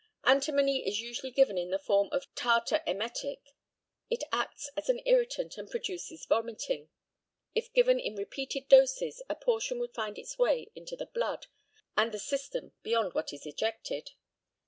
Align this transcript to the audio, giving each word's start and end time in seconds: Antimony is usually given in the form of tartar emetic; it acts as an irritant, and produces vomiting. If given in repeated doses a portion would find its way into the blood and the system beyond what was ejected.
Antimony 0.23 0.79
is 0.79 0.99
usually 0.99 1.29
given 1.29 1.59
in 1.59 1.69
the 1.69 1.77
form 1.77 2.09
of 2.11 2.33
tartar 2.33 2.81
emetic; 2.87 3.53
it 4.09 4.23
acts 4.31 4.67
as 4.75 4.89
an 4.89 4.99
irritant, 5.05 5.59
and 5.59 5.69
produces 5.69 6.25
vomiting. 6.25 6.89
If 7.53 7.71
given 7.71 7.99
in 7.99 8.15
repeated 8.15 8.67
doses 8.67 9.21
a 9.29 9.35
portion 9.35 9.77
would 9.77 9.93
find 9.93 10.17
its 10.17 10.39
way 10.39 10.71
into 10.73 10.95
the 10.95 11.05
blood 11.05 11.45
and 11.95 12.11
the 12.11 12.17
system 12.17 12.71
beyond 12.81 13.13
what 13.13 13.31
was 13.31 13.45
ejected. 13.45 14.13